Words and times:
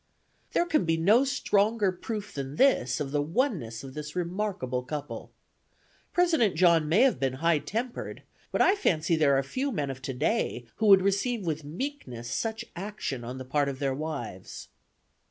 There 0.53 0.65
can 0.65 0.83
be 0.83 0.97
no 0.97 1.23
stronger 1.23 1.91
proof 1.91 2.33
than 2.33 2.55
this 2.55 2.99
of 2.99 3.11
the 3.11 3.21
oneness 3.21 3.83
of 3.83 3.93
this 3.93 4.15
remarkable 4.15 4.81
couple. 4.81 5.29
President 6.11 6.55
John 6.55 6.89
may 6.89 7.01
have 7.03 7.19
been 7.19 7.33
high 7.33 7.59
tempered, 7.59 8.23
but 8.51 8.63
I 8.63 8.73
fancy 8.73 9.15
there 9.15 9.37
are 9.37 9.43
few 9.43 9.71
men 9.71 9.91
of 9.91 10.01
today 10.01 10.65
who 10.77 10.87
would 10.87 11.03
receive 11.03 11.45
with 11.45 11.63
meekness 11.63 12.31
such 12.31 12.65
action 12.75 13.23
on 13.23 13.37
the 13.37 13.45
part 13.45 13.69
of 13.69 13.77
their 13.77 13.93
wives. 13.93 14.69